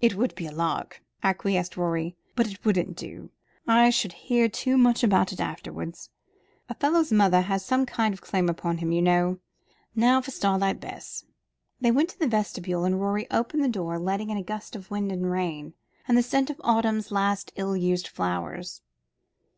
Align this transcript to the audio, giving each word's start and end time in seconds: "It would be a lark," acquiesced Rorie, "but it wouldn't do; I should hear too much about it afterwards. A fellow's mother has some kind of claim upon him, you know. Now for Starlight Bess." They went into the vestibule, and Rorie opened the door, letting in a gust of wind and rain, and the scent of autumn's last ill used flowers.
"It 0.00 0.14
would 0.14 0.34
be 0.36 0.46
a 0.46 0.50
lark," 0.52 1.02
acquiesced 1.22 1.76
Rorie, 1.76 2.16
"but 2.34 2.50
it 2.50 2.64
wouldn't 2.64 2.96
do; 2.96 3.28
I 3.68 3.90
should 3.90 4.14
hear 4.14 4.48
too 4.48 4.78
much 4.78 5.04
about 5.04 5.34
it 5.34 5.38
afterwards. 5.38 6.08
A 6.70 6.74
fellow's 6.74 7.12
mother 7.12 7.42
has 7.42 7.62
some 7.62 7.84
kind 7.84 8.14
of 8.14 8.22
claim 8.22 8.48
upon 8.48 8.78
him, 8.78 8.90
you 8.90 9.02
know. 9.02 9.40
Now 9.94 10.22
for 10.22 10.30
Starlight 10.30 10.80
Bess." 10.80 11.26
They 11.78 11.90
went 11.90 12.12
into 12.14 12.20
the 12.20 12.28
vestibule, 12.30 12.84
and 12.86 12.98
Rorie 12.98 13.30
opened 13.30 13.62
the 13.62 13.68
door, 13.68 13.98
letting 13.98 14.30
in 14.30 14.38
a 14.38 14.42
gust 14.42 14.74
of 14.74 14.90
wind 14.90 15.12
and 15.12 15.30
rain, 15.30 15.74
and 16.08 16.16
the 16.16 16.22
scent 16.22 16.48
of 16.48 16.58
autumn's 16.64 17.12
last 17.12 17.52
ill 17.56 17.76
used 17.76 18.08
flowers. 18.08 18.80